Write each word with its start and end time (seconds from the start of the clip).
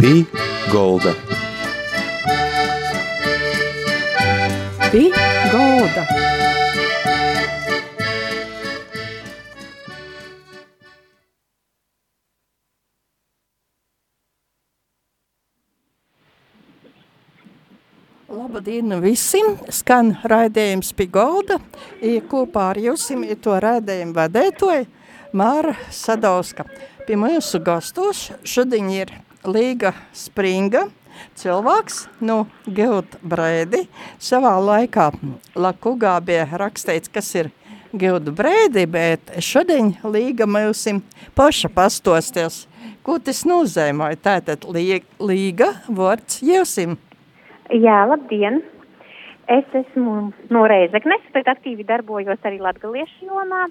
Pī 0.00 0.24
Golda. 0.72 1.10
Pī 4.88 5.02
Golda. 5.52 6.06
Labdien 18.30 18.96
visiem! 19.04 19.58
Skan 19.68 20.14
raidījums 20.24 20.94
Pigolda. 20.96 21.60
I 22.00 22.22
kopā 22.24 22.70
ar 22.72 22.80
jums 22.88 23.10
ir 23.20 23.36
to 23.36 23.60
raidījumu 23.60 24.16
vadētoja 24.16 24.86
Māra 25.36 25.76
Sadauska. 25.92 26.64
Pie 27.04 27.20
mūsu 27.20 27.60
gastos 27.60 28.30
šodien 28.48 28.88
ir 28.96 29.20
Līga 29.40 29.94
Springa, 30.12 30.82
cilvēks 31.40 32.02
no 32.20 32.42
Geot 32.68 33.14
Brēdi. 33.24 33.86
Savā 34.20 34.52
laikā 34.60 35.06
Lakugā 35.56 36.18
bija 36.20 36.44
rakstīts, 36.60 37.08
kas 37.08 37.30
ir 37.40 37.48
Geot 37.96 38.28
Brēdi, 38.36 38.84
bet 38.84 39.32
šodien 39.40 39.94
Līga 40.04 40.44
mūsim 40.44 41.00
paša 41.32 41.72
pastosties. 41.72 42.66
Ko 43.00 43.16
tas 43.16 43.46
nozīmē? 43.48 44.12
Tātad 44.20 44.68
Līga 44.68 45.70
vārds 45.88 46.42
jūsim. 46.44 46.98
Jā, 47.72 48.04
labdien! 48.12 48.60
Es 49.50 49.64
esmu 49.74 50.34
no 50.52 50.68
Reizeknes, 50.68 51.24
bet 51.32 51.48
aktīvi 51.48 51.88
darbojos 51.88 52.44
arī 52.44 52.60
latgaliešu 52.60 53.32
jomā. 53.32 53.70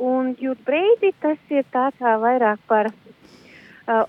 Un 0.00 0.36
jūt 0.38 0.62
brīdi 0.64 1.10
tas 1.20 1.36
ir 1.52 1.66
tā 1.74 1.90
kā 1.98 2.14
vairāk 2.22 2.62
par 2.70 2.88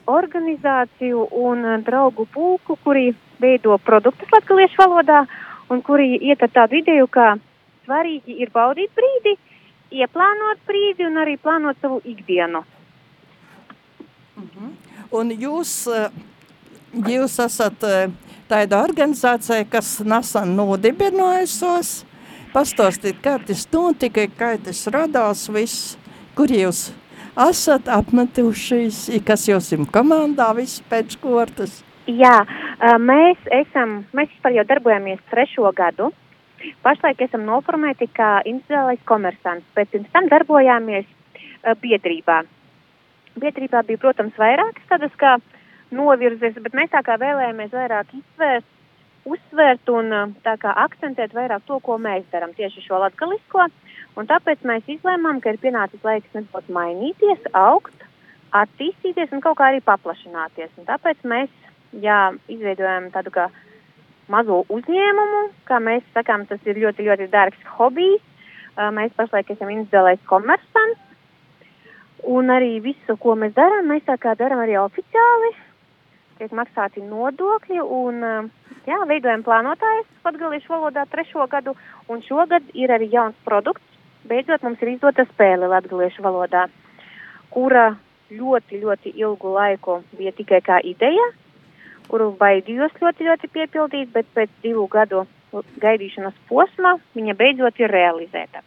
organizāciju 0.06 1.28
un 1.32 1.84
draugu 1.86 2.26
pulku, 2.34 2.78
kuri 2.84 3.16
veido 3.40 3.78
produktus 3.78 4.30
latgaliešu 4.32 4.78
valodā 4.78 5.26
un 5.70 5.82
kuri 5.82 6.18
iet 6.22 6.44
ar 6.44 6.50
tādu 6.50 6.82
ideju, 6.82 7.08
ka 7.08 7.38
svarīgi 7.86 8.38
ir 8.44 8.52
baudīt 8.54 8.92
brīdi, 8.96 9.38
ieplānot 9.92 10.62
brīdi 10.68 11.08
un 11.08 11.18
arī 11.18 11.38
plānot 11.38 11.78
savu 11.82 12.02
ikdienu. 12.06 12.64
Uh 14.38 14.44
-huh. 14.44 14.72
Un 15.12 15.32
jūs, 15.32 15.88
jūs 16.94 17.40
esat 17.46 17.84
tāda 18.48 18.84
organizācija, 18.84 19.66
kas 19.70 20.00
nesen 20.00 20.56
nodibinājusos. 20.56 22.06
Pastāstīt, 22.54 23.22
kā 23.24 23.38
tas 23.48 23.68
notika, 23.72 24.28
kā 24.28 24.58
tas 24.64 24.88
radās 24.88 25.50
viss, 25.50 25.98
kur 26.36 26.48
jūs 26.48 26.92
esat 27.50 27.88
apmetušies, 27.92 29.06
kas 29.28 29.48
jūs 29.50 29.72
ir 29.76 29.86
komandā 29.94 30.52
viss 30.58 30.82
pēc 30.92 31.18
kortas? 31.22 31.82
Jā, 32.10 32.42
mēs 33.00 33.38
esam, 33.62 34.02
mēs 34.18 34.32
vispār 34.34 34.58
jau 34.58 34.68
darbojamies 34.68 35.22
trešo 35.32 35.72
gadu. 35.78 36.12
Pašlaik 36.86 37.22
esam 37.26 37.46
noformēti 37.48 38.10
kā 38.14 38.42
individuālais 38.46 39.02
komersants, 39.10 39.66
bet 39.76 39.90
pirms 39.94 40.12
tam 40.14 40.28
darbojāmies 40.30 41.08
biedrībā. 41.82 42.44
Biedrībā 43.42 43.82
bija, 43.88 44.02
protams, 44.02 44.36
vairākas 44.38 44.86
tādas 44.90 45.14
kā 45.18 45.38
uh, 45.38 45.60
novirzes, 45.96 46.58
bet 46.64 46.76
mēs 46.78 46.92
tā 46.94 47.04
kā 47.06 47.18
vēlējāmies 47.22 47.74
vairāk 47.76 48.14
izsvērt, 48.16 48.68
uzsvērt 49.28 49.92
un 49.94 50.36
tā 50.46 50.56
kā 50.62 50.74
akcentēt 50.86 51.36
vairāk 51.38 51.68
to, 51.68 51.80
ko 51.84 51.98
mēs 52.02 52.26
darām 52.34 52.56
tieši 52.58 52.86
šo 52.88 53.02
latgalisko, 53.04 53.68
un 54.20 54.30
tāpēc 54.30 54.64
mēs 54.68 54.88
izlēmām, 54.98 55.42
ka 55.42 55.54
ir 55.54 55.60
pienācis 55.62 56.04
laiks 56.06 56.38
nedaudz 56.38 56.72
mainīties, 56.74 57.50
augt, 57.58 58.08
attīstīties 58.56 59.32
un 59.32 59.44
kaut 59.44 59.60
kā 59.60 59.72
arī 59.72 59.84
paplašināties, 59.86 60.72
un 60.78 60.88
tāpēc 60.90 61.22
mēs, 61.28 61.52
jā, 62.04 62.20
izveidojam 62.52 63.12
tādu 63.16 63.34
kā 63.36 63.48
mazo 64.32 64.62
uzņēmumu, 64.72 65.46
kā 65.68 65.80
mēs 65.84 66.04
sakām, 66.16 66.46
tas 66.50 66.60
ir 66.68 66.80
ļoti, 66.84 67.08
ļoti 67.08 67.30
dārgs 67.32 67.72
hobijs, 67.78 68.24
mēs 68.96 69.16
pašlaik 69.18 69.52
esam 69.52 69.72
individuālais 69.72 70.22
komersants, 70.30 71.02
un 72.28 72.54
arī 72.54 72.78
visu, 72.84 73.18
ko 73.20 73.36
mēs 73.40 73.56
darām, 73.58 73.90
mēs 73.92 74.06
tā 74.08 74.18
kā 74.22 74.36
darām 74.40 74.62
arī 74.64 74.78
oficiāli, 74.80 75.52
tiek 76.40 76.54
maksāti 76.58 77.04
nodokļi 77.06 77.82
un 77.82 78.24
jā, 78.88 79.00
veidojam 79.10 79.44
plānotājs 79.46 80.10
latgaliešu 80.26 80.74
valodā 80.74 81.06
trešo 81.12 81.48
gadu, 81.52 81.76
un 82.10 82.24
šogad 82.26 82.72
ir 82.74 82.94
arī 82.94 83.12
jauns 83.14 83.38
produkts. 83.46 83.91
Beidzot 84.30 84.64
mums 84.64 84.82
ir 84.84 84.94
izdota 84.94 85.26
spēle 85.32 85.70
latgaliešu 85.72 86.24
valodā, 86.24 86.68
kura 87.54 87.96
ļoti, 88.32 88.82
ļoti 88.84 89.14
ilgu 89.20 89.54
laiku 89.56 90.02
bija 90.18 90.34
tikai 90.38 90.62
kā 90.66 90.80
ideja, 90.86 91.28
kuru 92.08 92.32
baidījos 92.40 92.94
ļoti, 93.02 93.28
ļoti 93.28 93.50
piepildīt, 93.56 94.12
bet 94.14 94.30
pēc 94.36 94.54
divu 94.64 94.86
gadu 94.92 95.26
gaidīšanas 95.82 96.38
posma 96.48 96.96
viņa 97.16 97.36
beidzot 97.40 97.82
ir 97.82 97.92
realizēta. 97.92 98.64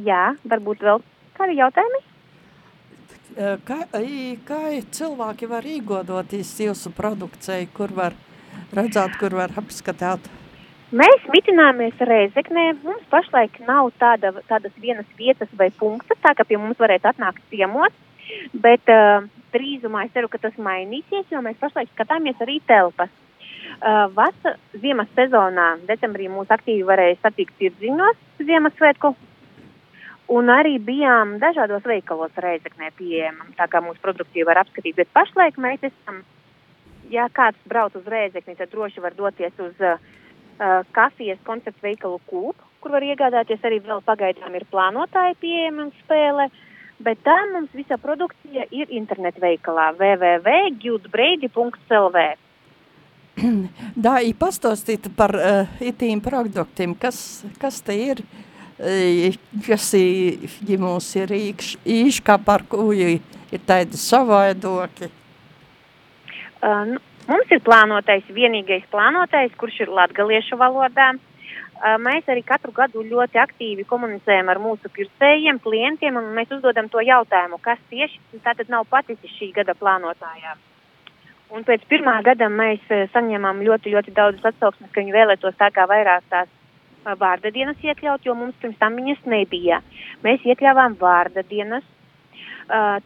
Jā, 0.00 0.30
varbūt 0.48 0.84
vēl 0.86 1.02
kādi 1.36 1.58
jautājumi? 1.58 2.00
Kā, 3.66 3.76
kā 4.46 4.60
cilvēki 4.96 5.48
var 5.50 5.66
īgodoties 5.66 6.50
jūsu 6.64 6.92
produkcijai, 6.96 7.66
kur 7.74 7.92
var 7.94 8.16
redzēt, 8.76 9.16
kur 9.20 9.36
var 9.38 9.54
apskatīt? 9.60 10.28
Mēs 10.90 11.26
mitināmies 11.30 12.00
Reizeknē. 12.02 12.64
Mums 12.82 13.06
pašlaik 13.12 13.60
nav 13.66 13.92
tāda, 14.02 14.32
tādas 14.50 14.74
vienas 14.82 15.06
vietas 15.18 15.50
vai 15.58 15.70
punktas, 15.78 16.18
tā 16.24 16.34
ka 16.34 16.46
pie 16.46 16.58
mums 16.58 16.80
varētu 16.82 17.12
atnākt 17.12 17.44
ciemos, 17.52 17.94
bet 18.52 18.90
uh, 18.90 19.22
drīzumā 19.54 20.08
es 20.08 20.14
ceru, 20.16 20.30
ka 20.32 20.42
tas 20.42 20.58
mainīsies, 20.58 21.28
jo 21.30 21.42
mēs 21.46 21.58
pašlaik 21.62 21.92
skatāmies 21.94 22.42
arī 22.42 22.58
telpas. 22.66 23.12
Uh, 23.80 24.10
Vasa 24.16 24.56
ziemas 24.82 25.08
sezonā, 25.14 25.76
decembrī 25.86 26.26
mūs 26.28 26.50
aktīvi 26.50 26.82
varēja 26.88 27.20
satikt 27.22 27.54
tirdziņos 27.62 28.18
Ziemassvētku 28.42 29.14
Un 30.30 30.46
arī 30.46 30.76
bijām 30.78 31.40
dažādos 31.42 31.82
veikalos 31.90 32.36
reizeknē 32.38 32.92
pieejamam, 32.94 33.48
tā 33.58 33.66
kā 33.66 33.80
mūsu 33.82 33.98
produkti 34.02 34.44
var 34.46 34.60
apskatīt. 34.62 34.94
Bet 35.00 35.10
pašlaik 35.16 35.58
mēs 35.58 35.82
esam, 35.88 36.20
ja 37.10 37.26
kāds 37.34 37.58
brauc 37.68 37.96
uz 37.98 38.06
reizekni, 38.06 38.54
tad 38.58 38.68
droši 38.72 39.00
var 39.04 39.14
doties 39.18 39.54
uz 39.62 39.74
uh, 39.82 39.98
kafijas 40.96 41.38
konceptu 41.46 41.80
veikalu 41.84 42.18
kūpu, 42.30 42.62
kur 42.80 42.90
var 42.94 43.02
iegādāties 43.04 43.64
arī 43.66 43.78
vēl 43.84 44.00
pagaidām 44.06 44.52
ir 44.56 44.64
plānotāji 44.72 45.34
pieejama 45.42 45.82
spēle. 46.02 46.44
Bet 47.00 47.18
tā 47.24 47.38
mums 47.54 47.72
visa 47.72 47.96
produkcija 47.96 48.62
ir 48.76 48.86
internetu 48.92 49.40
veikalā 49.40 49.86
www.gildbreidi.lv. 49.96 52.18
Da, 54.04 54.20
pastāstīt 54.36 55.08
par 55.16 55.32
uh, 55.36 55.66
itīm 55.80 56.20
produktiem, 56.24 56.94
kas, 57.00 57.44
kas 57.60 57.80
te 57.84 57.94
ir? 57.96 58.20
Uh, 58.20 58.26
kas 59.66 59.92
ja 59.96 60.78
mums 60.80 61.08
ir 61.16 61.28
īškā 61.36 62.38
par 62.44 62.62
kuju, 62.68 63.20
ir 63.52 63.60
tādi 63.68 63.96
savaidoki? 64.00 65.19
Uh, 66.60 66.96
mums 67.28 67.52
ir 67.54 67.62
plānotais, 67.64 68.26
vienīgais 68.36 68.84
plānotais, 68.92 69.52
kurš 69.60 69.82
ir 69.86 69.92
latgaliešu 69.96 70.58
valodā. 70.60 71.14
Uh, 71.80 71.94
mēs 72.04 72.26
arī 72.28 72.42
katru 72.44 72.74
gadu 72.76 73.00
ļoti 73.00 73.40
aktīvi 73.40 73.86
komunicējam 73.88 74.50
ar 74.52 74.60
mūsu 74.60 74.90
pircējiem, 74.92 75.62
klientiem, 75.64 76.18
un 76.20 76.34
mēs 76.36 76.52
uzdodam 76.52 76.90
to 76.92 77.00
jautājumu, 77.00 77.56
kas 77.64 77.80
tieši 77.88 78.42
tātad 78.44 78.68
nav 78.68 78.84
paticis 78.92 79.32
šī 79.38 79.54
gada 79.56 79.72
plānotājā. 79.78 80.58
Un 81.50 81.64
pēc 81.66 81.82
pirmā 81.90 82.20
gada 82.22 82.46
mēs 82.52 82.84
saņēmām 83.14 83.64
ļoti, 83.66 83.90
ļoti 83.96 84.12
daudz 84.14 84.44
atsauksmes, 84.52 84.92
ka 84.92 85.00
viņi 85.00 85.16
vēlētos 85.16 85.56
tā 85.58 85.72
kā 85.74 85.88
vairāk 85.90 86.28
tās 86.30 86.52
vārda 87.18 87.50
dienas 87.50 87.80
iekļaut, 87.82 88.26
jo 88.26 88.36
mums 88.36 88.54
pirms 88.60 88.78
tam 88.78 89.00
viņas 89.00 89.24
nebija. 89.24 89.80
Mēs 90.22 90.44
iekļāvām 90.44 90.94
vārda 91.00 91.42
dienas, 91.48 91.82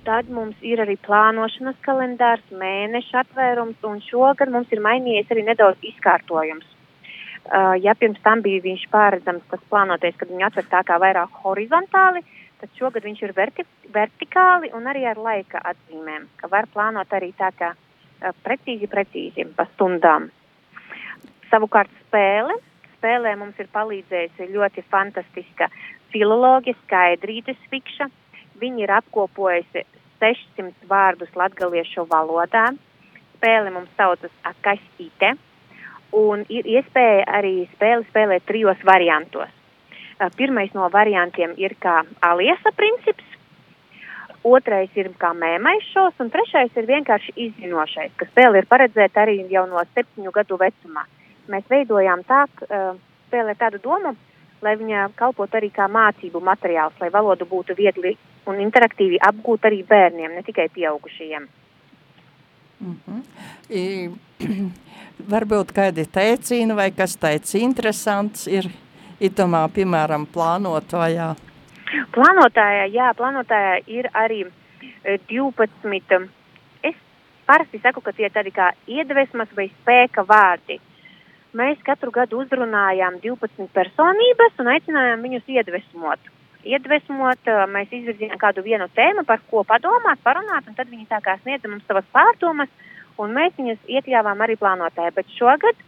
tad 0.04 0.28
mums 0.28 0.60
ir 0.60 0.82
arī 0.84 0.98
plānošanas 1.06 1.78
kalendārs, 1.86 2.44
mēneša 2.52 3.22
atvērums, 3.24 3.78
un 3.88 4.02
šogad 4.04 4.52
mums 4.52 4.72
ir 4.72 4.82
mainījies 4.84 5.30
arī 5.32 5.46
nedaudz 5.46 5.86
izkārtojums. 5.92 6.66
Uh, 7.44 7.74
ja 7.76 7.92
pirms 7.92 8.20
tam 8.24 8.40
bija 8.40 8.62
viņš 8.64 8.86
pārredzams, 8.92 9.44
tas 9.50 9.60
plānoties, 9.68 10.16
kad 10.16 10.30
viņu 10.32 10.46
atver 10.46 10.64
tā 10.70 10.80
kā 10.88 10.96
vairāk 11.00 11.40
horizontāli, 11.44 12.22
tad 12.60 12.70
šogad 12.78 13.04
viņš 13.04 13.20
ir 13.26 13.34
verti 13.36 13.66
vertikāli 13.92 14.70
un 14.72 14.88
arī 14.88 15.04
ar 15.10 15.20
laika 15.20 15.60
atzīmēm, 15.72 16.24
ka 16.40 16.48
var 16.48 16.68
plānot 16.72 17.12
arī 17.12 17.34
tā 17.36 17.50
kā 17.58 17.74
uh, 17.76 18.32
precīzi, 18.46 18.88
precīzi 18.88 19.44
pa 19.56 19.68
stundām. 19.74 20.30
Savukārt 21.50 21.92
spēle 22.06 22.56
spēlē 23.04 23.34
mums 23.36 23.58
ir 23.60 23.68
palīdzējusi 23.74 24.48
ļoti 24.54 24.84
fantastiska 24.88 25.68
filoloģija 26.14 26.78
Skaidrītes 26.86 27.60
Fikša. 27.68 28.08
Viņa 28.60 28.84
ir 28.84 28.92
apkopojusi 28.94 29.82
600 30.22 30.88
vārdus 30.90 31.32
latgaliešu 31.36 32.06
valodā. 32.10 32.68
Spēle 33.36 33.72
mums 33.74 33.90
saucas 33.98 34.32
Akastīte, 34.46 35.34
un 36.16 36.44
ir 36.48 36.66
iespēja 36.76 37.26
arī 37.40 37.66
spēli 37.74 38.06
spēlēt 38.08 38.46
trijos 38.48 38.80
variantos. 38.86 39.50
Pirmais 40.38 40.70
no 40.72 40.86
variantiem 40.88 41.56
ir 41.60 41.74
kā 41.82 42.04
aliesa 42.22 42.70
princips, 42.78 43.26
otrais 44.46 44.92
ir 44.94 45.10
kā 45.18 45.32
mēmais 45.34 45.84
šos, 45.90 46.14
un 46.22 46.30
trešais 46.30 46.76
ir 46.78 46.86
vienkārši 46.88 47.34
izzinošais, 47.48 48.12
kas 48.16 48.30
spēle 48.30 48.62
ir 48.62 48.68
paredzēta 48.70 49.24
arī 49.24 49.40
jau 49.50 49.66
no 49.66 49.82
septiņu 49.94 50.32
gadu 50.32 50.60
vecumā. 50.60 51.04
Mēs 51.50 51.66
veidojām 51.68 52.22
tā, 52.28 52.44
ka 52.60 52.94
ir 53.34 53.56
tādu 53.58 53.82
domu, 53.82 54.14
lai 54.64 54.76
viņa 54.80 55.08
kalpot 55.18 55.54
arī 55.54 55.70
kā 55.74 55.88
mācību 55.90 56.40
materiāls, 56.44 56.96
lai 57.00 57.10
valodu 57.12 57.46
būtu 57.50 57.76
viegli 57.78 58.16
un 58.48 58.60
interaktīvi 58.64 59.20
apgūt 59.28 59.68
arī 59.68 59.82
bērniem, 59.88 60.34
ne 60.34 60.42
tikai 60.42 60.68
pieaugušajiem. 60.74 61.48
Mm 62.80 62.96
-hmm. 63.06 63.22
I, 63.70 64.10
varbūt 65.32 65.72
kādi 65.72 66.06
teicīni 66.06 66.76
vai 66.76 66.90
kas 66.90 67.16
tāds 67.16 67.54
interesants 67.54 68.46
ir 68.46 68.68
itamā, 69.20 69.68
piemēram, 69.68 70.26
plānotājā? 70.26 71.34
Plānotājā, 72.14 72.86
jā, 72.92 73.12
plānotājā 73.14 73.82
ir 73.86 74.08
arī 74.12 74.44
12. 75.28 76.28
E, 76.82 76.88
es 76.88 76.96
parasti 77.46 77.78
saku, 77.82 78.00
ka 78.00 78.12
tie 78.12 78.30
tādi 78.30 78.50
kā 78.50 78.72
iedvesmas 78.86 79.48
vai 79.56 79.70
spēka 79.80 80.24
vārdi. 80.28 80.80
Mēs 81.54 81.78
katru 81.86 82.10
gadu 82.10 82.40
uzrunājām 82.42 83.20
12 83.22 83.68
personības 83.76 84.56
un 84.58 84.70
aicinājām 84.72 85.20
viņus 85.22 85.52
iedvesmot. 85.54 86.32
Iedvesmot, 86.66 87.50
mēs 87.70 87.92
izvirzījām 87.94 88.40
kādu 88.40 88.64
vienu 88.64 88.88
tēmu, 88.96 89.22
par 89.28 89.42
ko 89.50 89.62
padomāt, 89.68 90.18
parunāt, 90.24 90.66
un 90.66 90.74
tad 90.74 90.88
viņi 90.90 91.06
tā 91.10 91.20
kā 91.22 91.36
sniedza 91.42 91.70
mums 91.70 91.84
savas 91.86 92.06
pārdomas, 92.14 92.72
un 93.20 93.36
mēs 93.36 93.54
viņus 93.58 93.84
iekļāvām 93.86 94.42
arī 94.42 94.56
plānotājā. 94.58 95.12
Bet 95.14 95.30
šogad, 95.36 95.78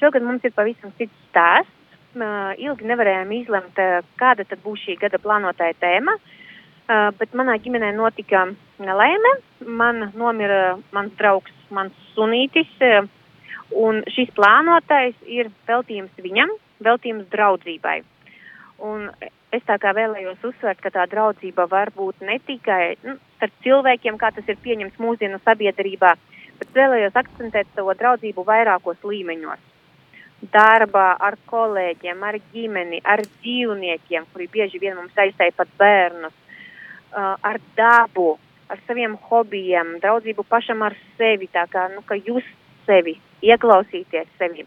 šogad 0.00 0.24
mums 0.24 0.46
ir 0.46 0.54
pavisam 0.56 0.94
cits 0.96 1.18
stāsts 1.28 1.82
ilgi 2.62 2.86
nevarējām 2.86 3.32
izlemt, 3.34 3.80
kāda 4.20 4.46
tad 4.46 4.62
būs 4.64 4.84
šī 4.86 4.96
gada 5.00 5.18
plānotāja 5.18 5.74
tēma. 5.82 6.14
Bet 7.18 7.34
manā 7.34 7.56
ģimenē 7.64 7.90
notika 7.96 8.46
nelaime. 8.78 9.34
Man 9.66 10.12
nomira 10.14 10.78
mans 10.92 11.12
draugs, 11.18 11.52
mans 11.74 11.92
sunītis, 12.14 12.70
un 13.74 14.02
šis 14.14 14.30
plānotājs 14.36 15.16
ir 15.26 15.50
veltījums 15.68 16.22
viņam, 16.22 16.52
veltījums 16.84 17.28
draudzībai. 17.32 18.00
Un 18.84 19.08
es 19.54 19.62
tā 19.68 19.76
kā 19.82 19.94
vēlējos 19.96 20.42
uzsvērt, 20.50 20.80
ka 20.82 20.92
tā 20.94 21.04
draudzība 21.10 21.66
var 21.70 21.92
būt 21.94 22.24
ne 22.26 22.38
tikai 22.46 22.96
nu, 23.04 23.18
starp 23.36 23.54
cilvēkiem, 23.66 24.18
kā 24.18 24.32
tas 24.34 24.48
ir 24.50 24.58
pieņemts 24.64 24.98
mūsdienu 25.02 25.38
sabiedrībā, 25.44 26.14
bet 26.58 26.74
vēlējos 26.74 27.20
akcentēt 27.22 27.70
savu 27.74 27.94
draudzību 27.98 28.46
vairākos 28.46 29.06
līmeņos 29.06 29.70
darbā 30.52 31.14
ar 31.20 31.36
kolēģiem, 31.48 32.22
ar 32.26 32.38
ģimeni, 32.52 33.00
ar 33.04 33.22
dzīvniekiem, 33.24 34.26
kuri 34.32 34.48
bieži 34.52 34.80
vien 34.82 34.96
mums 34.98 35.16
aizstāja 35.16 35.54
pat 35.56 35.70
bērnus, 35.78 36.34
uh, 36.34 37.36
ar 37.40 37.60
dabu, 37.78 38.34
ar 38.68 38.80
saviem 38.88 39.16
hobijiem, 39.28 39.98
draudzību 40.02 40.44
pašam 40.48 40.82
ar 40.84 40.96
sevi, 41.18 41.48
tā 41.52 41.64
kā, 41.70 41.86
nu, 41.94 42.04
jūs 42.26 42.44
sevi, 42.84 43.16
ieklausīties 43.44 44.30
sevi. 44.38 44.66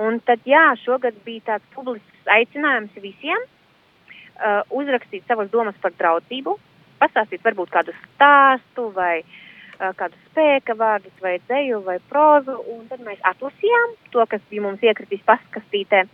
Un 0.00 0.20
tad, 0.24 0.40
jā, 0.48 0.70
šogad 0.84 1.18
bija 1.26 1.52
tāds 1.52 1.74
publisks 1.74 2.30
aicinājums 2.32 2.94
visiem 3.02 3.42
uh, 3.42 4.62
uzrakstīt 4.70 5.26
savas 5.28 5.50
domas 5.52 5.76
par 5.82 5.92
draudzību, 5.98 6.56
pastāstīt 7.02 7.44
varbūt 7.44 7.72
kādu 7.74 7.94
stāstu 7.98 8.88
vai 8.96 9.20
uh, 9.20 9.92
kādu 9.98 10.16
spēka 10.30 10.76
vārdus, 10.78 11.14
vai 11.20 11.36
dzeju, 11.44 11.82
vai 11.84 11.98
prozu, 12.08 12.56
un 12.72 12.86
tad 12.88 13.04
mēs 13.04 13.20
atlasījām 13.34 13.94
to, 14.14 14.24
kas 14.30 14.42
bija 14.50 14.64
mums 14.64 14.84
iekritis 14.86 15.24
paskastītē, 15.28 16.06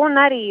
un 0.00 0.20
arī 0.20 0.44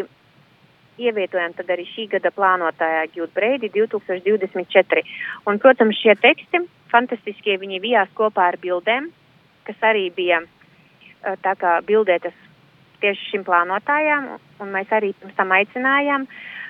ievietojam 0.99 1.55
tad 1.55 1.71
arī 1.71 1.85
šī 1.93 2.09
gada 2.11 2.31
plānotājā 2.35 3.07
Gjūt 3.15 3.33
Breidi 3.35 3.71
2024. 3.73 5.03
Un, 5.47 5.59
protams, 5.63 5.97
šie 6.03 6.15
teksti, 6.19 6.65
fantastiskie, 6.91 7.57
viņi 7.61 7.81
bijās 7.83 8.11
kopā 8.17 8.49
ar 8.51 8.59
bildēm, 8.61 9.09
kas 9.67 9.79
arī 9.89 10.09
bija 10.15 10.41
tā 11.43 11.55
kā 11.59 11.79
bildētas 11.87 12.37
tieši 12.99 13.31
šim 13.31 13.43
plānotājām, 13.47 14.31
un 14.59 14.71
mēs 14.75 14.91
arī 14.95 15.13
pirms 15.19 15.37
tam 15.37 15.53
aicinājām 15.55 16.27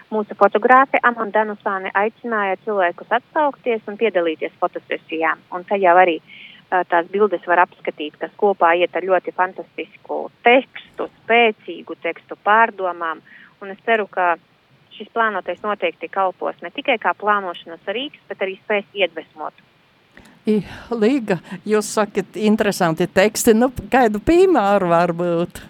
Mūsu 0.10 0.34
fotogrāfe 0.34 0.98
Amanda 1.06 1.44
Danusāne 1.44 1.92
aicināja 1.94 2.56
cilvēkus 2.66 3.12
atsaukties 3.13 3.84
un 3.92 3.98
piedalīties 4.00 4.56
fotosesijā. 4.57 5.36
Un 5.54 5.66
tajā 5.69 5.94
arī 6.01 6.16
uh, 6.18 6.81
tās 6.90 7.12
bildes 7.13 7.46
var 7.46 7.62
apskatīt, 7.68 8.18
kas 8.18 8.34
kopā 8.42 8.72
iet 8.81 8.98
ar 8.98 9.06
ļoti 9.06 9.36
fantastisku 9.38 10.18
tekstu, 10.48 11.12
spēcīgu 11.22 12.00
tekstu 12.01 12.40
pārdomām. 12.42 13.22
Un 13.62 13.75
es 13.75 13.86
ceru, 13.86 14.10
ka 14.10 14.31
šis 14.98 15.13
plānotais 15.13 15.62
noteikti 15.62 16.10
kalpos 16.10 16.57
ne 16.66 16.74
tikai 16.74 16.98
kā 16.98 17.13
plānošanas 17.13 17.94
rīks, 17.94 18.25
bet 18.31 18.42
arī 18.42 18.57
spēs 18.63 18.90
iedvesmot. 18.98 19.69
Līga, 20.47 21.39
jūs 21.68 21.89
sakat 21.94 22.38
interesanti 22.39 23.07
teksti, 23.12 23.53
nu 23.53 23.69
kādu 23.91 24.21
piemēru 24.24 24.88
varbūt? 24.89 25.62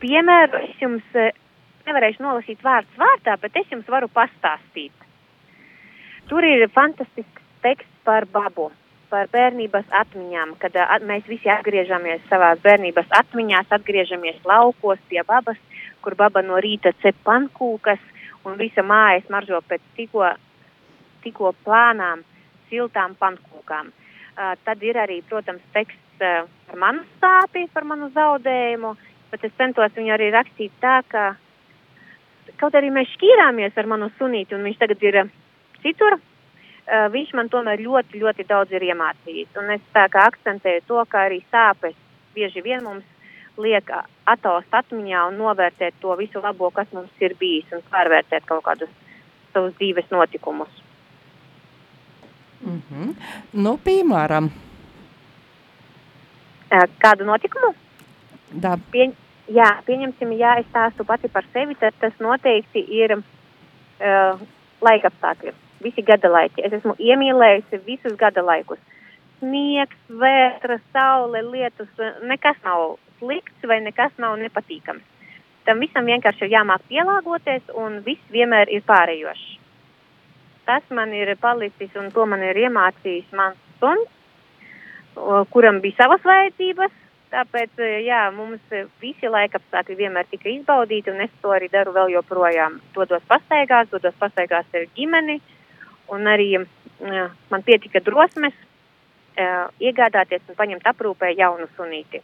Piemēru 0.00 0.62
es 0.62 0.80
jums 0.80 1.18
nevarēšu 1.86 2.22
nolasīt 2.22 2.62
vārds 2.64 3.00
vārdā, 3.00 3.36
bet 3.42 3.56
es 3.60 3.68
jums 3.72 3.88
varu 3.90 4.08
pastāstīt. 4.12 4.92
Tur 6.30 6.44
ir 6.46 6.66
fantastisks 6.74 7.42
teksts 7.62 8.02
par 8.06 8.26
babu, 8.30 8.70
par 9.10 9.28
bērnības 9.32 9.90
atmiņām, 10.00 10.56
kad 10.62 10.76
at, 10.82 11.04
mēs 11.06 11.26
visi 11.30 11.50
atgriežamies 11.50 12.24
savās 12.30 12.62
bērnības 12.64 13.10
atmiņās, 13.20 13.70
atgriežamies 13.78 14.40
laukos 14.46 15.02
pie 15.10 15.22
babas, 15.26 15.58
kur 16.02 16.16
baba 16.18 16.42
no 16.42 16.58
rīta 16.62 16.94
cep 17.02 17.18
pankūkas 17.26 18.02
un 18.46 18.58
visa 18.58 18.82
māja 18.86 19.22
smaržo 19.26 19.60
pēc 19.68 19.84
tikko, 19.98 20.32
tikko 21.22 21.52
plānām, 21.66 22.24
siltām 22.70 23.16
pankūkām. 23.20 23.90
Uh, 24.36 24.52
tad 24.66 24.82
ir 24.84 24.98
arī, 25.00 25.22
protams, 25.30 25.64
teksts 25.72 26.22
uh, 26.24 26.44
par 26.68 26.80
manu 26.80 27.04
sāpju, 27.22 27.70
par 27.72 27.86
manu 27.88 28.10
zaudējumu, 28.14 28.92
bet 29.32 29.44
es 29.48 29.54
centos 29.56 29.94
viņu 29.96 30.12
arī 30.12 30.30
rakstīt 30.34 30.74
tā, 30.82 31.00
ka 31.08 31.24
kaut 32.60 32.76
arī 32.78 32.92
mēs 32.92 33.10
šķīrāmies 33.16 33.76
ar 33.76 33.88
manu 33.90 34.10
sunīti, 34.18 34.54
un 34.56 34.64
viņš 34.66 34.78
tagad 34.80 35.02
ir 35.04 35.20
eh, 35.22 35.32
citur, 35.82 36.18
uh, 36.18 37.06
viņš 37.12 37.34
man 37.38 37.50
tomēr 37.52 37.82
ļoti, 37.84 38.20
ļoti 38.22 38.48
daudz 38.48 38.76
ir 38.76 38.86
iemācījis. 38.90 39.52
Un 39.60 39.74
es 39.78 39.84
tā 39.96 40.06
kā 40.12 40.28
akcentēju 40.30 40.86
to, 40.88 41.02
ka 41.10 41.26
arī 41.30 41.42
sāpes 41.52 41.96
bieži 42.36 42.64
vien 42.64 42.84
mums 42.84 43.04
liek 43.56 43.88
ataust 44.28 44.74
atmiņā 44.80 45.28
un 45.30 45.38
novērtēt 45.40 45.96
to 46.02 46.12
visu 46.20 46.42
labo, 46.44 46.70
kas 46.70 46.90
mums 46.92 47.24
ir 47.24 47.36
bijis, 47.40 47.70
un 47.72 47.84
pārvērtēt 47.92 48.44
kaut 48.48 48.64
kādus 48.68 48.92
savus 49.54 49.72
dzīves 49.80 50.12
notikumus. 50.12 50.85
Mm 52.64 52.82
-hmm. 52.90 53.14
Nu, 53.52 53.78
piemēram. 53.84 54.50
Kādu 56.98 57.24
notikumu? 57.24 57.74
Da. 58.50 58.78
Pieņ 58.92 59.12
jā, 59.48 59.68
pieņemsim, 59.86 60.32
ja 60.38 60.56
es 60.60 60.66
stāstu 60.66 61.04
pati 61.06 61.28
par 61.28 61.44
sevi, 61.52 61.74
tad 61.74 61.94
tas 62.00 62.12
noteikti 62.22 62.82
ir 63.00 63.16
uh, 63.18 64.40
laikapstākļi, 64.80 65.52
visi 65.82 66.02
gada 66.02 66.30
laiki. 66.30 66.64
Es 66.66 66.72
esmu 66.72 66.96
iemīlējusi 66.98 67.82
visus 67.86 68.16
gada 68.18 68.42
laikus. 68.42 68.78
Sniegs, 69.38 69.96
vētra, 70.08 70.78
saule, 70.92 71.42
lietus, 71.42 71.88
nekas 72.22 72.56
nav 72.64 72.96
slikts 73.18 73.68
vai 73.68 73.80
nekas 73.80 74.12
nav 74.18 74.38
nepatīkams. 74.40 75.04
Tam 75.66 75.80
visam 75.82 76.06
vienkārši 76.06 76.46
ir 76.46 76.54
jāmāk 76.54 76.84
pielāgoties 76.88 77.62
un 77.74 78.00
viss 78.06 78.32
vienmēr 78.32 78.70
ir 78.70 78.84
pārējošs. 78.86 79.65
Tas 80.66 80.82
man 80.90 81.14
ir 81.14 81.32
palicis 81.40 81.94
un 81.96 82.10
to 82.10 82.26
man 82.26 82.42
ir 82.42 82.58
iemācījis 82.66 83.32
mans 83.38 83.58
suns, 83.80 84.08
kuram 85.50 85.80
bija 85.80 86.02
savas 86.02 86.24
vajadzības, 86.26 86.92
Tāpēc, 87.36 87.72
e, 87.82 87.88
jā, 88.06 88.20
mums 88.34 88.62
e, 88.70 88.84
visi 89.02 89.26
laikapstākļi 89.28 89.96
vienmēr 89.98 90.28
tika 90.30 90.48
izbaudīti, 90.52 91.10
un 91.10 91.24
es 91.24 91.32
to 91.42 91.50
arī 91.50 91.68
daru 91.72 91.94
vēl 91.96 92.12
joprojām. 92.14 92.78
Dodos 92.94 93.24
pastaigās, 93.26 93.90
dodos 93.90 94.14
pastaigās 94.20 94.68
ar 94.78 94.86
ģimeni, 94.96 95.40
un 96.14 96.30
arī 96.30 96.52
jā, 96.52 96.62
e, 97.02 97.26
man 97.50 97.66
pietika 97.66 98.00
drosmes 98.00 98.54
uh, 98.56 99.66
iegādāties 99.82 100.46
un 100.48 100.56
paņemt 100.56 100.86
aprūpē 100.88 101.32
jaunu 101.36 101.66
sunīti. 101.76 102.22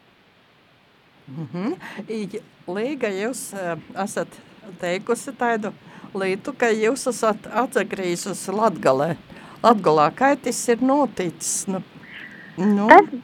Mm 1.28 1.48
-hmm. 1.52 2.40
Līga, 2.72 3.08
jūs 3.08 3.42
esat 4.04 4.40
teikusi 4.80 5.34
tādu 5.36 5.74
lietu, 6.18 6.54
ka 6.56 6.70
jūs 6.72 7.06
esat 7.10 7.46
atgriezusi 7.48 8.54
Latgalē. 8.54 9.14
Latgalā, 9.62 10.08
kā 10.16 10.32
tas 10.36 10.58
ir 10.72 10.82
noticis? 10.82 11.68
Nu, 11.70 11.82
nu, 12.58 12.88
Tas, 12.90 13.14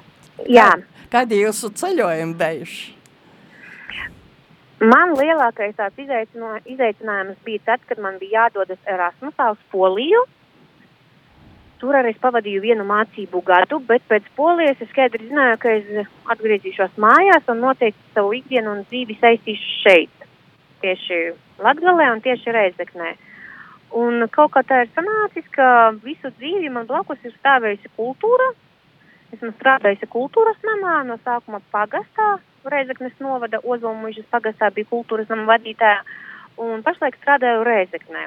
jā. 0.46 0.70
Kā, 0.76 0.98
Kādi 1.08 1.40
jūsu 1.40 1.70
ceļojumi 1.72 2.36
bijuši? 2.36 2.94
Man 4.78 5.16
lielākais 5.18 5.74
tāds 5.74 5.98
izaicinājums 5.98 7.38
bija 7.46 7.62
tad, 7.66 7.80
kad 7.88 7.98
man 7.98 8.20
bija 8.20 8.44
jādodas 8.44 8.78
Erasmusā 8.86 9.48
uz 9.56 9.62
Poliju. 9.72 10.20
Tur 11.80 11.96
arī 11.98 12.12
es 12.12 12.20
pavadīju 12.22 12.60
vienu 12.62 12.84
mācību 12.86 13.40
gadu, 13.46 13.78
bet 13.88 14.02
pēc 14.10 14.26
polijas 14.36 14.80
es 14.82 14.90
skaidri 14.90 15.28
zināju, 15.28 15.58
ka 15.62 15.74
es 15.78 16.08
atgriezīšos 16.34 16.96
mājās 16.98 17.50
un 17.50 17.62
noteikti 17.62 18.14
savu 18.16 18.32
ikdienu 18.34 18.72
un 18.74 18.80
dzīvi 18.90 19.14
saistīšu 19.20 19.76
šeit, 19.84 20.26
tieši 20.82 21.20
Latgalē 21.58 22.12
un 22.14 22.22
tieši 22.22 22.54
Reizeknē. 22.54 23.16
Un 23.98 24.26
kaut 24.30 24.52
kā 24.54 24.62
tā 24.68 24.82
ir 24.84 24.90
sanācis, 24.94 25.46
ka 25.54 25.90
visu 26.04 26.30
dzīvi 26.36 26.70
man 26.70 26.86
blakus 26.86 27.22
ir 27.24 27.32
stāvējusi 27.38 27.90
kultūra. 27.96 28.52
Esmu 29.34 29.50
strādājusi 29.56 30.08
kultūras 30.12 30.60
namā, 30.64 31.00
no 31.08 31.18
sākuma 31.24 31.60
pagastā, 31.72 32.38
Reizeknes 32.68 33.16
novada 33.20 33.60
Ozolmuižas 33.64 34.28
pagastā 34.32 34.70
bija 34.74 34.88
kultūras 34.90 35.28
nama 35.32 35.46
vadītāja, 35.54 36.02
un 36.60 36.82
pašlaik 36.84 37.16
strādāju 37.20 37.64
Reizeknē, 37.68 38.26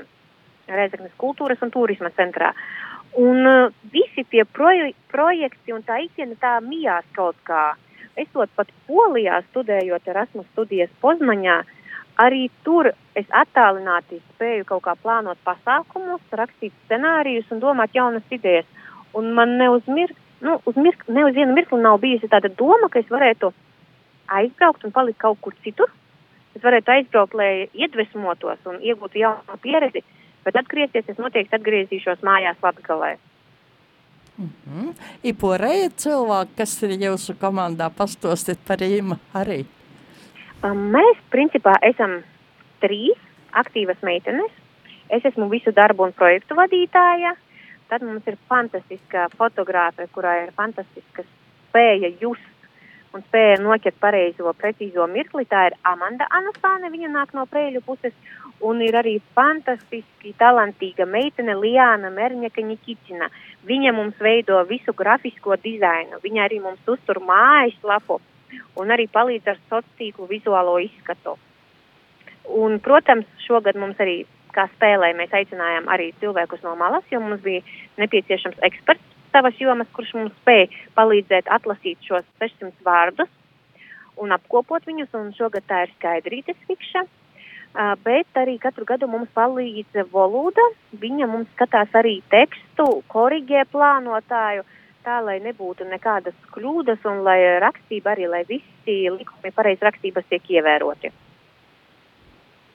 Reizeknes 0.72 1.14
kultūras 1.22 1.62
un 1.62 1.74
turisma 1.74 2.12
centrā. 2.18 2.54
Un 3.22 3.48
uh, 3.48 3.74
visi 3.92 4.24
tie 4.32 4.46
proje 4.48 4.94
projekti 5.12 5.74
un 5.76 5.84
tā 5.84 6.00
ikdiena 6.06 6.38
tā 6.42 6.54
mijās 6.64 7.06
kaut 7.18 7.38
kā. 7.48 7.74
Esot 8.20 8.50
pat 8.56 8.72
Polijā 8.88 9.42
studējot 9.50 10.08
Erasmus 10.14 10.48
studijas 10.54 10.94
Pozmaņā, 11.04 11.58
uh, 11.60 11.81
Arī 12.22 12.50
tur 12.66 12.92
es 13.18 13.28
attālināti 13.34 14.20
spēju 14.34 14.66
kaut 14.70 14.84
kā 14.86 14.96
plānot 15.00 15.40
pasākumus, 15.48 16.22
rakstīt 16.38 16.74
scenārijus 16.86 17.50
un 17.52 17.62
domāt 17.64 17.96
jaunas 17.96 18.36
idejas. 18.36 18.68
Un 19.18 19.32
man 19.38 19.58
ne 19.58 19.70
uz, 19.72 19.88
mirk, 19.88 20.18
nu, 20.46 20.60
uz, 20.68 20.78
mirk, 20.78 21.08
ne 21.08 21.26
uz 21.26 21.36
vienu 21.36 21.56
mirkli 21.56 21.80
nav 21.82 22.00
bijusi 22.04 22.30
tāda 22.32 22.52
doma, 22.60 22.92
ka 22.92 23.00
es 23.00 23.10
varētu 23.12 23.52
aizbraukt 24.38 24.86
un 24.86 24.94
palikt 24.96 25.20
kaut 25.24 25.42
kur 25.42 25.56
citur. 25.66 25.92
Es 26.56 26.64
varētu 26.64 26.92
aizbraukt, 26.94 27.36
lai 27.40 27.68
iedvesmotos 27.74 28.70
un 28.70 28.80
iegūtu 28.84 29.22
jaunu 29.24 29.60
pieredzi, 29.64 30.04
bet 30.46 30.58
atgriezties 30.60 31.12
es 31.12 31.20
noteikti 31.20 31.58
atgriezīšos 31.58 32.24
mājās 32.28 32.60
Latgalē. 32.64 33.18
Mm 34.38 34.50
-hmm. 34.68 34.94
Ir 35.24 35.36
porēja 35.36 35.90
cilvēki, 35.96 36.56
kas 36.58 36.84
ir 36.84 36.90
jūsu 36.90 37.36
komandā, 37.40 37.90
pastostiet 37.90 38.60
par 38.68 38.78
īma 38.78 39.18
arī. 39.34 39.66
Mēs, 40.62 41.18
principā, 41.34 41.74
esam 41.82 42.20
trīs 42.84 43.18
aktīvas 43.58 43.98
meitenes. 44.06 44.52
Es 45.10 45.26
esmu 45.26 45.48
visu 45.50 45.74
darbu 45.74 46.06
un 46.06 46.14
projektu 46.14 46.54
vadītāja. 46.54 47.34
Tad 47.90 48.06
mums 48.06 48.28
ir 48.30 48.38
fantastiska 48.48 49.26
fotogrāfe, 49.40 50.06
kurā 50.14 50.36
ir 50.44 50.54
fantastiska 50.54 51.26
spēja 51.26 52.14
just 52.22 52.46
un 53.12 53.26
spēja 53.26 53.58
noķert 53.58 53.98
pareizo, 54.00 54.54
precīzo 54.54 55.08
mirkli. 55.10 55.48
Tā 55.50 55.66
ir 55.72 55.80
Amanda 55.82 56.30
Anastāne, 56.30 56.94
viņa 56.94 57.10
nāk 57.10 57.34
no 57.34 57.48
prēļu 57.50 57.82
puses. 57.82 58.14
Un 58.62 58.86
ir 58.86 58.94
arī 58.94 59.18
fantastiski 59.34 60.36
talantīga 60.38 61.10
meitene 61.10 61.58
Liāna 61.58 62.14
Merņaka 62.14 62.62
Nikicina. 62.62 63.34
Viņa 63.66 63.98
mums 63.98 64.22
veido 64.22 64.62
visu 64.70 64.94
grafisko 64.94 65.58
dizainu. 65.58 66.22
Viņa 66.22 66.46
arī 66.46 66.62
mums 66.62 66.86
uztur 66.86 67.18
mājaslapu 67.26 68.22
un 68.80 68.94
arī 68.94 69.08
palīdz 69.12 69.54
ar 69.54 69.60
sociālo 69.70 69.98
tīklu 70.00 70.28
vizuālo 70.30 70.78
izskatu. 70.84 71.38
Un, 72.50 72.80
protams, 72.84 73.28
šogad 73.46 73.78
mums 73.78 74.00
arī 74.02 74.24
kā 74.56 74.66
spēlē 74.76 75.14
mēs 75.16 75.34
aicinājām 75.36 75.88
arī 75.92 76.12
cilvēkus 76.20 76.64
no 76.66 76.76
malas, 76.76 77.06
jo 77.12 77.22
mums 77.24 77.42
bija 77.46 77.62
nepieciešams 78.02 78.60
eksperts 78.68 79.20
savas 79.32 79.56
jomas, 79.60 79.88
kurš 79.96 80.14
mums 80.18 80.36
spēja 80.42 80.68
palīdzēt 80.98 81.48
atlasīt 81.48 82.02
šos 82.04 82.26
600 82.42 82.74
vārdus 82.84 83.32
un 84.20 84.36
apkopot 84.36 84.84
viņus, 84.86 85.14
un 85.16 85.32
šogad 85.38 85.66
tā 85.70 85.86
ir 85.86 85.94
skaidrītes 85.96 86.60
fikša. 86.68 87.06
Bet 88.04 88.36
arī 88.36 88.58
katru 88.60 88.84
gadu 88.84 89.08
mums 89.08 89.30
palīdz 89.32 90.02
valoda. 90.12 90.66
Viņa 91.00 91.30
mums 91.32 91.48
skatās 91.54 91.94
arī 91.96 92.18
tekstu, 92.34 92.88
korrigē 93.08 93.64
plānotāju, 93.72 94.66
uh, 94.66 94.81
tā, 95.06 95.20
lai 95.26 95.40
nebūtu 95.44 95.88
nekādas 95.90 96.38
kļūdas 96.54 97.04
un 97.10 97.24
lai 97.26 97.40
rakstība 97.64 98.16
arī, 98.16 98.30
lai 98.30 98.42
visi 98.50 98.98
likumi 99.10 99.52
pareizi 99.56 99.86
rakstības 99.88 100.28
tiek 100.30 100.50
ievēroti. 100.58 101.12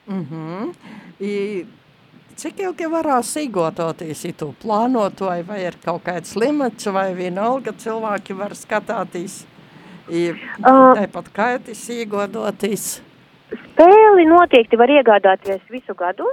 Mm 0.06 0.26
-hmm. 0.30 0.74
I, 1.20 1.66
cik 2.36 2.60
ilgi 2.60 2.86
varās 2.86 3.36
īgototies, 3.36 4.24
ja 4.24 4.32
tu 4.32 4.54
plānot, 4.62 5.20
vai, 5.20 5.42
vai 5.42 5.60
ir 5.64 5.74
kaut 5.84 6.04
kāds 6.04 6.36
limits, 6.36 6.86
vai 6.86 7.14
vienalga 7.14 7.72
cilvēki 7.72 8.36
var 8.38 8.54
skatāties, 8.54 9.46
I, 10.08 10.30
uh, 10.30 10.94
tāpat 10.94 11.28
kaitis 11.32 11.88
īgodoties? 11.90 13.02
Spēli 13.50 14.26
noteikti 14.26 14.78
var 14.78 14.90
iegādāties 14.90 15.62
visu 15.70 15.94
gadu, 15.94 16.28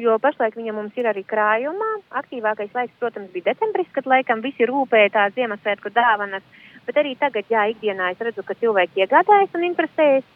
jo 0.00 0.16
pašlaik 0.22 0.56
viņa 0.58 0.74
mums 0.76 0.96
ir 1.00 1.08
arī 1.10 1.22
krājumā. 1.28 1.90
Aktīvākais 2.20 2.74
laiks, 2.76 2.96
protams, 3.00 3.30
bija 3.34 3.52
decembris, 3.52 3.88
kad 3.94 4.08
laikam 4.08 4.42
visi 4.44 4.68
rūpēja 4.68 5.12
tās 5.14 5.36
Ziemassvētku 5.36 5.92
dāvanas, 5.94 6.44
bet 6.86 7.00
arī 7.00 7.16
tagad, 7.20 7.48
jā, 7.50 7.68
ikdienā 7.72 8.12
es 8.12 8.20
redzu, 8.22 8.44
ka 8.46 8.58
cilvēki 8.60 9.04
iegādājas 9.04 9.56
un 9.56 9.64
interesējas. 9.70 10.28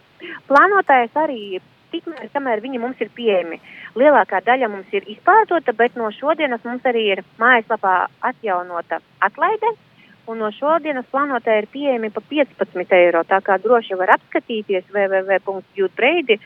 Plānotājs 0.49 1.15
arī 1.17 1.61
tikmēr, 1.93 2.31
kamēr 2.33 2.63
viņi 2.65 2.81
mums 2.81 3.01
ir 3.03 3.13
pieejami. 3.17 3.61
Lielākā 3.99 4.43
daļa 4.47 4.69
mums 4.71 4.91
ir 4.95 5.07
izpārtota, 5.11 5.75
bet 5.77 5.97
no 5.99 6.11
šodienas 6.15 6.65
mums 6.65 6.85
arī 6.87 7.07
ir 7.17 7.25
mājaslapā 7.41 7.95
atjaunota 8.33 9.01
atlaide. 9.25 9.73
Un 10.31 10.39
no 10.39 10.51
šodienas 10.55 11.09
plānotāji 11.11 11.65
ir 11.65 11.69
pieejami 11.73 12.11
pa 12.15 12.23
15 12.31 12.93
eiro. 12.95 13.25
Tā 13.27 13.41
kā 13.43 13.57
droši 13.59 13.97
var 13.99 14.13
apskatīties 14.15 14.85
www.jūtbreidi 14.95 16.37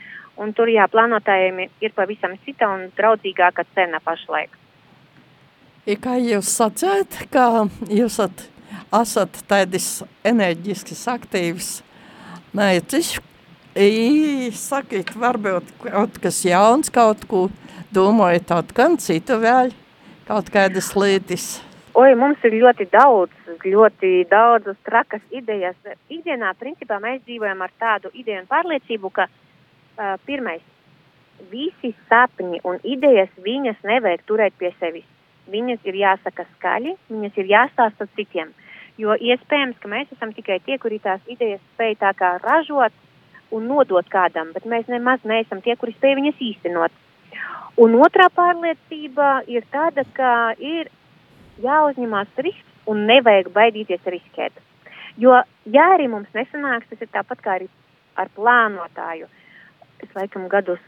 un 0.41 0.53
tur 0.55 0.69
jā, 0.71 0.85
plānotājiem 0.91 1.65
ir 1.65 1.93
pavisam 1.95 2.35
cita 2.45 2.69
un 2.71 2.89
draudzīgāka 2.97 3.65
cena 3.75 4.01
pašlaik. 4.03 4.53
I 5.85 5.97
kā 6.01 6.17
jūs 6.17 6.49
sacēt, 6.57 7.19
ka 7.31 7.67
jūs 7.93 8.17
at, 8.23 8.47
esat 9.01 9.43
tādis 9.49 9.89
enerģisks, 10.25 11.05
aktīvs 11.11 11.69
meicis, 12.57 13.15
sakīt, 14.57 15.13
varbūt 15.19 15.69
kaut 15.83 16.17
kas 16.23 16.41
jauns, 16.47 16.89
kaut 16.89 17.27
ko 17.29 17.47
domājat 17.93 18.73
gan 18.75 18.97
citu 18.97 19.37
vēl, 19.43 19.71
kaut 20.27 20.49
kādas 20.49 20.95
lietas. 20.97 21.59
Oi, 21.95 22.11
mums 22.19 22.41
ir 22.43 22.57
ļoti 22.59 22.89
daudz, 22.91 23.31
ļoti 23.63 24.25
daudzas 24.27 24.75
trakas 24.83 25.21
idejas. 25.31 25.77
Ikdienā, 26.11 26.51
principā, 26.59 26.97
mēs 26.99 27.21
dzīvojam 27.23 27.61
ar 27.63 27.71
tādu 27.79 28.11
ideju 28.11 28.41
un 28.41 28.49
pārliecību, 28.49 29.11
ka 29.15 29.29
uh, 29.29 29.44
uh, 29.97 30.15
pirmais, 30.25 30.63
visi 31.51 31.93
sapņi 32.09 32.61
un 32.63 32.79
idejas 32.83 33.31
viņas 33.43 33.81
nevajag 33.83 34.23
turēt 34.29 34.55
pie 34.59 34.71
sevis. 34.79 35.07
Viņas 35.51 35.83
ir 35.85 35.97
jāsaka 35.99 36.45
skaļi, 36.55 36.95
viņas 37.11 37.41
ir 37.41 37.49
jāstāsta 37.51 38.07
citiem. 38.17 38.53
Jo 38.97 39.13
iespējams, 39.19 39.77
ka 39.81 39.91
mēs 39.91 40.11
esam 40.15 40.31
tikai 40.33 40.61
tie, 40.65 40.77
kuri 40.81 41.01
tās 41.03 41.21
idejas 41.29 41.61
spēj 41.73 41.97
tā 42.01 42.13
kā 42.17 42.37
ražot 42.41 42.93
un 43.53 43.67
nodot 43.69 44.07
kādam, 44.09 44.53
bet 44.55 44.65
mēs 44.65 44.87
nemaz 44.89 45.23
neesam 45.27 45.61
tie, 45.61 45.75
kuri 45.75 45.93
spēj 45.97 46.15
viņas 46.21 46.45
īstenot. 46.49 46.95
Un 47.77 47.97
otrā 47.99 48.29
pārliecība 48.31 49.43
ir 49.51 49.65
tāda, 49.71 50.05
ka 50.15 50.55
ir 50.57 50.87
jāuzņemās 51.61 52.39
risks 52.39 52.87
un 52.89 53.03
nevajag 53.09 53.51
baidīties 53.53 54.07
riskēt. 54.07 54.55
Jo, 55.19 55.41
ja 55.71 55.89
arī 55.95 56.07
mums 56.11 56.31
nesanāks, 56.35 56.87
tas 56.89 57.03
ir 57.03 57.11
tāpat 57.11 57.43
kā 57.43 57.57
ar 58.15 58.31
plānotāju. 58.35 59.27
Es 60.05 60.13
laikam 60.13 60.45
gadus 60.51 60.81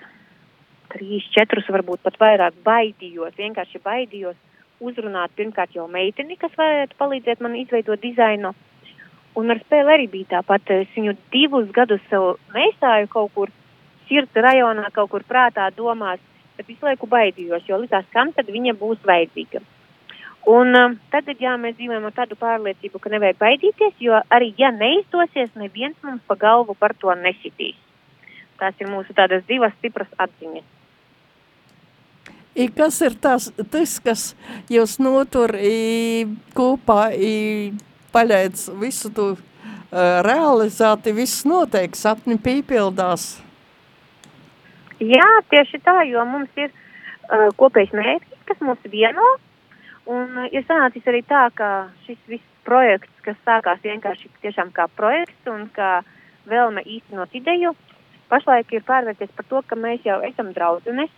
trīs, 0.93 1.25
četrus, 1.33 1.67
varbūt 1.73 2.03
pat 2.05 2.19
vairāk 2.21 2.57
baidījos, 2.65 3.33
vienkārši 3.37 3.81
baidījos 3.83 4.37
uzrunāt 4.83 5.33
pirmkārt 5.37 5.73
jau 5.73 5.87
meiteni, 5.89 6.37
kas 6.37 6.53
varētu 6.57 6.97
palīdzēt 6.99 7.41
man 7.41 7.55
izveidot 7.57 8.01
dizainu. 8.03 8.53
Un 9.37 9.53
ar 9.53 9.61
spēli 9.63 9.93
arī 9.93 10.05
bija 10.11 10.37
tāpat. 10.37 10.69
Es 10.73 10.91
viņu 10.95 11.15
divus 11.33 11.69
gadus 11.73 12.03
sev 12.11 12.37
nesāju 12.53 13.09
kaut 13.13 13.33
kur 13.33 13.53
sirds 14.09 14.37
rajonā, 14.47 14.91
kaut 14.93 15.11
kur 15.13 15.25
prātā 15.25 15.67
domās, 15.77 16.21
bet 16.57 16.69
visu 16.69 16.85
laiku 16.85 17.09
baidījos, 17.09 17.65
jo 17.69 17.81
likās, 17.81 18.05
kam 18.13 18.33
tad 18.37 18.49
viņa 18.53 18.77
būs 18.77 19.01
vajadzīga. 19.05 19.63
Un 20.47 20.77
uh, 20.79 20.93
tagad, 21.11 21.41
jā, 21.43 21.57
mēs 21.59 21.75
dzīvojam 21.75 22.05
ar 22.07 22.15
tādu 22.15 22.37
pārliecību, 22.39 23.01
ka 23.03 23.11
nevajag 23.11 23.41
baidīties, 23.41 23.97
jo 23.99 24.21
arī, 24.31 24.53
ja 24.61 24.71
neizdosies, 24.71 25.51
neviens 25.59 25.97
mums 26.05 26.23
pa 26.29 26.37
galvu 26.39 26.77
par 26.79 26.95
to 27.01 27.11
nesitīs. 27.19 27.75
Tās 28.57 28.79
ir 28.81 28.89
mūsu 28.89 29.13
tādas 29.17 29.45
divas 29.49 29.75
stipras 29.77 30.09
atziņas. 30.17 30.65
I 32.57 32.65
kas 32.73 32.95
ir 33.05 33.13
tas, 33.21 33.51
tas 33.69 33.99
kas 34.01 34.21
jūs 34.73 34.95
notur 34.97 35.53
i, 35.61 36.25
kopā, 36.57 37.11
i, 37.13 37.69
paļēc 38.15 38.63
visu 38.81 39.11
tu 39.13 39.27
uh, 39.35 39.41
realizēti, 40.25 41.13
viss 41.13 41.45
notiek, 41.45 41.93
sapni 41.93 42.39
pīpildās? 42.41 43.35
Jā, 44.97 45.27
tieši 45.53 45.83
tā, 45.85 45.99
jo 46.09 46.25
mums 46.25 46.57
ir 46.57 46.71
uh, 46.73 47.51
kopējs 47.61 47.93
mērķis, 47.93 48.41
kas 48.49 48.65
mūs 48.65 48.89
vieno, 48.89 49.27
un 50.09 50.41
uh, 50.41 50.49
ir 50.49 50.65
sanācis 50.65 51.05
arī 51.05 51.21
tā, 51.29 51.45
ka 51.53 51.91
šis 52.07 52.17
viss 52.25 52.53
projekts, 52.65 53.13
kas 53.21 53.37
sākās 53.45 53.85
vienkārši 53.85 54.33
tiešām 54.41 54.73
kā 54.73 54.89
projekts 54.97 55.53
un 55.53 55.67
kā 55.77 55.99
vēlme 56.49 56.81
īstenot 56.89 57.37
ideju, 57.37 57.75
pašlaik 58.29 58.73
ir 58.73 58.85
pārvērties 58.87 59.31
par 59.35 59.47
to, 59.49 59.61
ka 59.67 59.75
mēs 59.79 60.05
jau 60.05 60.19
esam 60.27 60.51
draudzenes, 60.55 61.11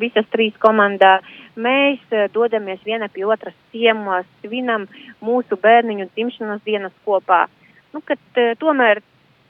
visas 0.00 0.28
trīs 0.32 0.54
komandā. 0.62 1.18
Mēs 1.56 2.00
uh, 2.12 2.28
dodamies 2.32 2.80
viena 2.84 3.08
pie 3.12 3.26
otras 3.28 3.56
ciemos, 3.72 4.26
svinam 4.40 4.86
mūsu 5.20 5.58
bērniņu 5.60 6.08
dzimšanas 6.12 6.62
dienas 6.64 6.94
kopā. 7.06 7.46
Nu, 7.92 8.00
kad, 8.00 8.20
uh, 8.36 8.54
tomēr 8.60 9.02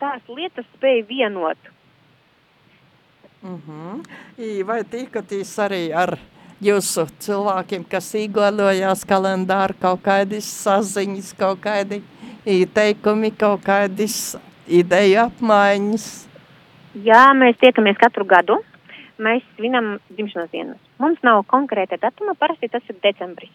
tās 0.03 0.23
lietas 0.29 0.67
spēja 0.77 1.07
vienot. 1.09 1.71
Mm 3.43 3.63
-hmm. 3.67 4.03
Vai 4.67 4.85
tikaties 4.85 5.59
arī 5.59 5.93
ar 5.95 6.19
jūsu 6.63 7.07
cilvēkiem, 7.19 7.85
kas 7.91 8.15
īgodojās 8.15 9.05
kalendāru, 9.09 9.75
kaut 9.81 10.03
kādas 10.03 10.47
saziņas, 10.63 11.33
kaut 11.39 11.61
kādi 11.61 12.03
ieteikumi, 12.47 13.31
kaut 13.39 13.65
kādas 13.67 14.37
ideju 14.69 15.21
apmaiņas? 15.27 16.32
Jā, 16.93 17.31
mēs 17.33 17.57
tiekamies 17.57 17.97
katru 17.97 18.27
gadu. 18.29 18.59
Mēs 19.23 19.45
svinam 19.57 19.95
dzimšanas 20.13 20.51
dienas. 20.53 20.81
Mums 21.01 21.21
nav 21.25 21.45
konkrēta 21.49 21.97
datuma, 22.01 22.35
parasti 22.37 22.69
tas 22.69 22.85
ir 22.91 22.99
decembris. 23.05 23.53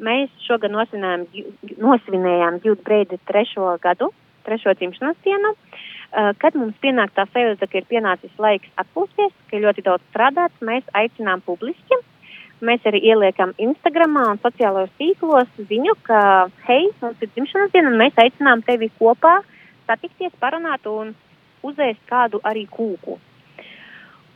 Mēs 0.00 0.32
šogad 0.46 0.72
nosvinējām 0.72 2.58
Jūtu 2.64 2.84
Breidi 2.86 3.18
trešo 3.28 3.74
gadu, 3.82 4.10
trešo 4.48 4.72
dzimšanas 4.78 5.18
dienu, 5.26 5.52
kad 6.40 6.56
mums 6.56 6.76
pienāk 6.80 7.12
tā 7.16 7.26
sajūta, 7.28 7.68
ka 7.68 7.80
ir 7.82 7.88
pienācis 7.90 8.32
laiks 8.40 8.70
atpūsties, 8.80 9.34
ka 9.50 9.58
ir 9.58 9.66
ļoti 9.66 9.84
daudz 9.84 10.06
strādāts, 10.08 10.64
mēs 10.64 10.88
aicinām 10.96 11.44
publiski. 11.44 12.00
Mēs 12.64 12.84
arī 12.88 13.00
ieliekam 13.12 13.52
Instagramā 13.60 14.26
un 14.34 14.40
sociālajos 14.40 14.92
tīklos 15.00 15.48
ziņu, 15.68 15.96
ka, 16.04 16.20
hei, 16.68 16.90
mums 17.00 17.20
ir 17.20 17.32
dzimšanas 17.32 17.72
diena, 17.72 17.92
un 17.92 18.00
mēs 18.00 18.16
aicinām 18.20 18.64
tevi 18.64 18.90
kopā 19.00 19.40
satikties, 19.88 20.32
parunāt 20.40 20.88
un 20.88 21.14
uzēst 21.66 22.00
kādu 22.10 22.40
arī 22.44 22.66
kūku. 22.70 23.18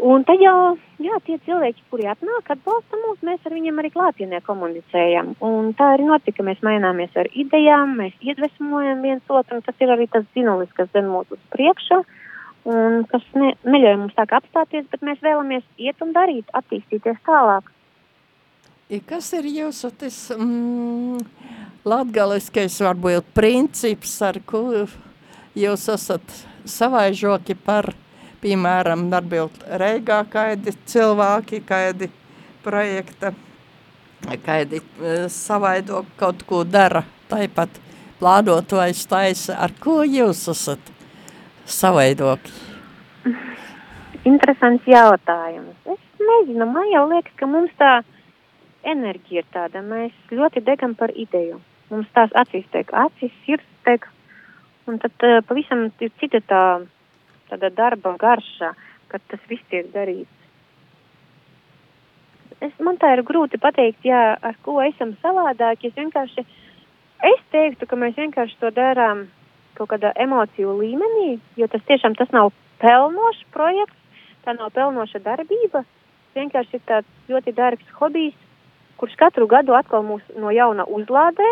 Un 0.03 0.25
tad 0.27 0.41
jau 0.43 0.75
jā, 0.99 1.19
tie 1.23 1.37
cilvēki, 1.47 1.85
kuri 1.93 2.09
atnāk, 2.11 2.49
atbalsta 2.51 2.99
mūs, 2.99 3.21
mēs 3.23 3.45
ar 3.47 3.55
viņiem 3.55 3.79
arī 3.79 3.93
klātienē 3.95 4.41
komunicējam. 4.43 5.37
Un 5.45 5.71
tā 5.79 5.93
arī 5.95 6.09
notika. 6.09 6.43
Mēs 6.43 6.59
maināmies 6.67 7.15
ar 7.21 7.31
idejām, 7.31 7.95
mēs 8.01 8.17
iedvesmojam 8.21 9.05
viens 9.07 9.31
otru, 9.31 9.61
un 9.61 9.63
tas 9.63 9.79
ir 9.85 9.93
arī 9.95 10.09
tas 10.11 10.27
zinulis, 10.35 10.73
kas 10.75 10.91
den 10.97 11.07
mūs 11.13 11.31
uz 11.31 11.43
priekšu, 11.55 12.01
un 12.75 13.05
kas 13.11 13.29
ne, 13.39 13.53
neļauj 13.63 14.01
mums 14.01 14.17
tā 14.19 14.27
kā 14.27 14.41
apstāties, 14.43 14.89
bet 14.91 15.07
mēs 15.07 15.23
vēlamies 15.23 15.63
iet 15.79 16.03
un 16.03 16.11
darīt, 16.17 16.51
attīstīties 16.59 17.23
tālāk. 17.29 17.71
I 18.91 18.99
kas 19.01 19.31
ir 19.39 19.47
jūsu 19.49 19.93
tas 19.97 20.19
mm, 20.35 21.23
latgaliskais 21.87 22.81
varbūt 22.83 23.31
princips, 23.37 24.19
ar 24.27 24.43
ko 24.45 24.67
jūs 25.55 25.87
esat 25.95 26.43
savaižoki 26.65 27.55
par 27.55 27.93
piemēram, 28.45 29.09
varbūt 29.13 29.65
Reigā 29.81 30.21
kādi 30.31 30.75
cilvēki, 30.91 31.63
kādi 31.69 32.11
projekta, 32.65 33.33
kādi 34.45 34.81
e, 34.81 35.17
savaido 35.33 36.05
kaut 36.21 36.45
ko 36.49 36.63
dara, 36.69 37.05
tāpat 37.31 37.81
plānotojs 38.21 39.05
taisa, 39.09 39.57
ar 39.65 39.73
ko 39.81 40.03
jūs 40.05 40.47
esat 40.53 40.93
savaidoki? 41.65 42.53
Interesants 44.25 44.89
jautājums. 44.89 45.77
Es 45.85 46.01
nezinu, 46.21 46.69
man 46.69 46.89
jau 46.93 47.05
liekas, 47.11 47.33
ka 47.41 47.49
mums 47.49 47.73
tā 47.81 47.99
enerģija 48.89 49.45
ir 49.45 49.49
tāda, 49.53 49.85
mēs 49.85 50.13
ļoti 50.33 50.65
degam 50.65 50.97
par 50.97 51.13
ideju. 51.17 51.61
Mums 51.93 52.09
tās 52.17 52.33
acīs 52.41 52.65
teik, 52.73 52.93
acīs, 52.97 53.33
sirds 53.45 53.69
teik, 53.89 54.07
un 54.91 54.99
tad 55.03 55.27
uh, 55.27 55.41
pavisam 55.47 55.89
ir 56.01 56.13
cita 56.21 56.41
tā 56.45 56.65
tāda 57.51 57.71
darba 57.71 58.17
garša, 58.19 58.73
kad 59.13 59.23
tas 59.31 59.43
viss 59.49 59.63
tiek 59.71 59.91
darīts. 59.95 60.31
Es, 62.61 62.73
man 62.81 62.97
tā 63.01 63.13
ir 63.17 63.25
grūti 63.27 63.61
pateikt, 63.61 64.05
jā, 64.07 64.37
ar 64.41 64.57
ko 64.65 64.79
esam 64.83 65.15
savādāki. 65.23 65.91
Es 65.91 65.99
vienkārši, 65.99 66.45
es 67.31 67.43
teiktu, 67.53 67.87
ka 67.87 67.99
mēs 68.01 68.17
vienkārši 68.17 68.57
to 68.61 68.71
darām 68.75 69.27
kaut 69.75 69.91
kādā 69.91 70.15
emociju 70.23 70.77
līmenī, 70.79 71.35
jo 71.59 71.69
tas 71.69 71.83
tiešām 71.89 72.15
tas 72.17 72.31
nav 72.33 72.53
pelnošs 72.83 73.43
projekts, 73.53 74.25
tā 74.47 74.55
nav 74.57 74.73
pelnoša 74.77 75.21
darbība. 75.25 75.85
Vienkārši 76.35 76.79
ir 76.79 76.85
tāds 76.89 77.31
ļoti 77.31 77.55
dārgs 77.55 77.95
hobijs, 77.99 78.39
kurš 78.99 79.19
katru 79.19 79.47
gadu 79.51 79.75
atkal 79.77 80.07
mūs 80.07 80.25
no 80.39 80.55
jauna 80.55 80.87
uzlādē, 80.87 81.51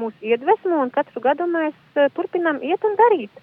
mūs 0.00 0.14
iedvesmo 0.20 0.82
un 0.82 0.92
katru 0.94 1.20
gadu 1.24 1.48
mēs 1.50 1.74
uh, 1.96 2.08
turpinām 2.16 2.62
iet 2.62 2.84
un 2.84 2.96
darīt. 3.00 3.42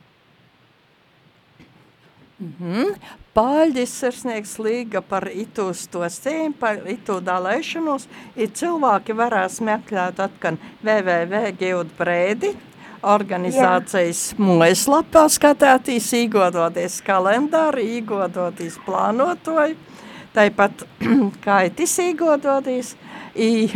Mm 2.40 2.54
-hmm. 2.60 2.96
Pāļģis 3.36 3.94
sirsnieks 4.00 4.60
līga 4.60 5.02
par 5.02 5.28
itu 5.28 5.74
stostīm, 5.74 6.54
par 6.60 6.78
itu 6.88 7.20
dalēšanos, 7.20 8.08
ir 8.36 8.50
cilvēki 8.50 9.14
varēs 9.14 9.60
meklēt 9.62 10.20
atkan 10.20 10.58
www.geodbrēdi, 10.84 12.54
organizācijas 13.04 14.34
mūjaslapā 14.38 15.26
skatētīs, 15.30 16.14
īgodoties 16.14 17.02
kalendāru, 17.06 17.80
īgodoties 17.80 18.80
plānotoju, 18.86 19.76
tāpat 20.34 20.86
kaitis 21.48 22.00
īgodoties, 22.00 22.96
i 23.40 23.70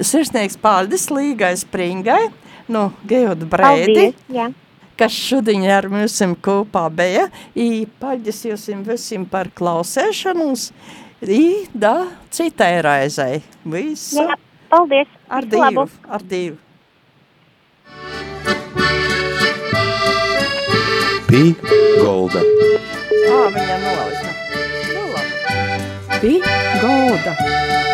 sirsnieks 0.00 0.58
Pāļģis 0.62 1.10
līgai 1.12 1.54
springai, 1.60 2.22
nu, 2.70 2.88
Geodbrēdi. 3.10 4.10
Paldies, 4.14 4.26
jā 4.30 4.50
kas 5.00 5.16
šodien 5.16 5.64
ar 5.72 5.88
mums 5.88 6.18
kopā 6.44 6.84
bija. 6.92 7.28
I 7.56 7.86
paģis 8.02 8.42
jums 8.50 8.66
visiem 8.84 9.24
par 9.28 9.48
klausēšanos. 9.56 10.70
I 11.24 11.68
da 11.72 11.94
citai 12.32 12.80
raizei. 12.84 13.40
Visu. 13.64 14.20
Jā, 14.20 14.36
paldies. 14.72 15.08
Ar 15.28 15.44
Visu 15.44 15.56
divu. 15.56 15.64
Labu. 15.64 15.88
Ar 16.08 16.26
divu. 16.32 16.56
Pī 21.30 21.42
golda. 22.00 22.40
Ā, 22.40 23.42
viņa 23.54 23.76
nolauza. 23.84 24.34
Nu 24.90 25.06
labi. 25.14 26.18
Pī 26.18 26.34
golda. 26.82 27.89